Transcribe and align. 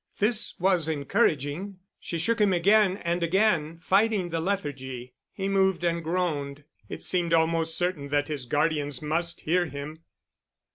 This 0.17 0.55
was 0.59 0.87
encouraging. 0.87 1.77
She 1.99 2.17
shook 2.17 2.41
him 2.41 2.53
again 2.53 2.97
and 3.03 3.21
again, 3.21 3.77
fighting 3.83 4.29
the 4.31 4.39
lethargy. 4.41 5.13
He 5.31 5.47
moved 5.47 5.83
and 5.83 6.03
groaned. 6.03 6.63
It 6.89 7.03
seemed 7.03 7.35
almost 7.35 7.77
certain 7.77 8.09
that 8.09 8.27
his 8.27 8.47
guardians 8.47 9.03
must 9.03 9.41
hear 9.41 9.67
him. 9.67 9.99